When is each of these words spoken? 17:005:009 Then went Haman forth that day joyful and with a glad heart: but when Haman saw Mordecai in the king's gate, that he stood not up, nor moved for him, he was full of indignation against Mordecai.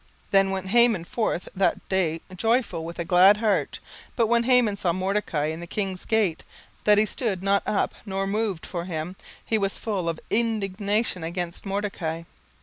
17:005:009 0.31 0.31
Then 0.31 0.49
went 0.49 0.67
Haman 0.69 1.03
forth 1.03 1.49
that 1.55 1.87
day 1.87 2.21
joyful 2.35 2.79
and 2.79 2.87
with 2.87 2.97
a 2.97 3.05
glad 3.05 3.37
heart: 3.37 3.77
but 4.15 4.25
when 4.25 4.45
Haman 4.45 4.75
saw 4.75 4.93
Mordecai 4.93 5.45
in 5.51 5.59
the 5.59 5.67
king's 5.67 6.05
gate, 6.05 6.43
that 6.85 6.97
he 6.97 7.05
stood 7.05 7.43
not 7.43 7.61
up, 7.67 7.93
nor 8.03 8.25
moved 8.25 8.65
for 8.65 8.85
him, 8.85 9.15
he 9.45 9.59
was 9.59 9.77
full 9.77 10.09
of 10.09 10.19
indignation 10.31 11.23
against 11.23 11.67
Mordecai. 11.67 12.23